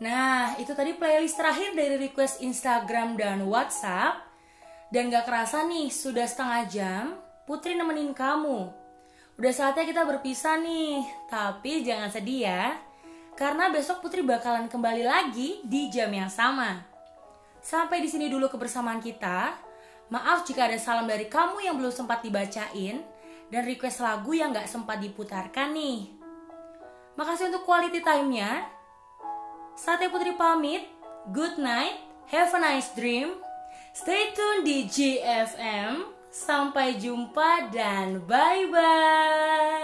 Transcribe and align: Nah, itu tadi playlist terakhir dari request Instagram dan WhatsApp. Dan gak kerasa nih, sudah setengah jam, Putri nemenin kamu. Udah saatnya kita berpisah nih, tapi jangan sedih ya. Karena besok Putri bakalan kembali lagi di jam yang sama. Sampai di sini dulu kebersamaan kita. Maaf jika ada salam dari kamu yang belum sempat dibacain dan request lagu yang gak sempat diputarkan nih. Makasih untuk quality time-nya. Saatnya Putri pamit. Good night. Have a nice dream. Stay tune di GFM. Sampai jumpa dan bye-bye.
Nah, 0.00 0.56
itu 0.56 0.72
tadi 0.72 0.96
playlist 0.96 1.36
terakhir 1.36 1.76
dari 1.76 2.00
request 2.00 2.40
Instagram 2.40 3.20
dan 3.20 3.44
WhatsApp. 3.44 4.24
Dan 4.88 5.12
gak 5.12 5.28
kerasa 5.28 5.62
nih, 5.68 5.92
sudah 5.92 6.24
setengah 6.24 6.62
jam, 6.66 7.04
Putri 7.44 7.76
nemenin 7.76 8.16
kamu. 8.16 8.72
Udah 9.36 9.52
saatnya 9.52 9.84
kita 9.84 10.02
berpisah 10.08 10.56
nih, 10.56 11.04
tapi 11.28 11.84
jangan 11.84 12.08
sedih 12.08 12.48
ya. 12.48 12.80
Karena 13.36 13.68
besok 13.68 14.00
Putri 14.00 14.24
bakalan 14.24 14.72
kembali 14.72 15.04
lagi 15.04 15.60
di 15.68 15.92
jam 15.92 16.08
yang 16.10 16.32
sama. 16.32 16.80
Sampai 17.60 18.00
di 18.00 18.08
sini 18.08 18.32
dulu 18.32 18.48
kebersamaan 18.48 19.04
kita. 19.04 19.52
Maaf 20.10 20.48
jika 20.48 20.66
ada 20.66 20.80
salam 20.80 21.06
dari 21.06 21.28
kamu 21.28 21.60
yang 21.60 21.76
belum 21.76 21.92
sempat 21.92 22.24
dibacain 22.24 23.04
dan 23.52 23.62
request 23.68 24.00
lagu 24.00 24.32
yang 24.32 24.50
gak 24.50 24.66
sempat 24.66 24.96
diputarkan 24.98 25.76
nih. 25.76 26.08
Makasih 27.20 27.52
untuk 27.52 27.68
quality 27.68 28.00
time-nya. 28.00 28.79
Saatnya 29.80 30.12
Putri 30.12 30.36
pamit. 30.36 30.84
Good 31.32 31.56
night. 31.56 32.04
Have 32.28 32.52
a 32.52 32.60
nice 32.60 32.92
dream. 32.92 33.40
Stay 33.96 34.28
tune 34.36 34.60
di 34.60 34.84
GFM. 34.84 36.04
Sampai 36.28 37.00
jumpa 37.00 37.72
dan 37.72 38.20
bye-bye. 38.28 39.79